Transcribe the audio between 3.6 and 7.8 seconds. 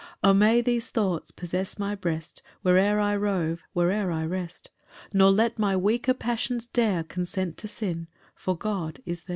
where'er I rest! "Nor let my weaker passions dare "Consent to